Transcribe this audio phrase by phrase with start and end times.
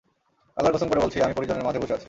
[0.57, 1.99] আল্লাহর কসম করে বলছি, আমি পরিজনের মাঝে বসে আছি।